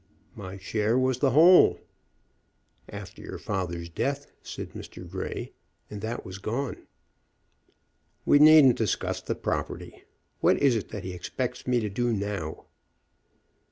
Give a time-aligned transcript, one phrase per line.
[0.33, 1.79] "My share was the whole."
[2.89, 5.07] "After your father's death," said Mr.
[5.07, 5.53] Grey;
[5.91, 6.87] "and that was gone."
[8.25, 10.01] "We needn't discuss the property.
[10.39, 12.65] What is it that he expects me to do now?"